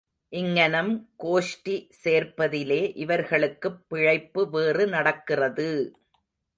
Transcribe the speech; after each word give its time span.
இங்ஙனம் 0.33 0.89
கோஷ்டி 1.23 1.75
சேர்ப்பதிலே 2.03 2.95
இவர்களுக்குப் 2.95 3.89
பிழைப்பு 3.89 4.49
வேறு 4.49 4.87
நடக்கிறது! 4.87 5.69